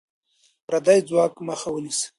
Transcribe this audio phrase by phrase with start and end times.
[0.03, 0.03] د
[0.65, 2.07] پردی ځواک مخه ونیسه.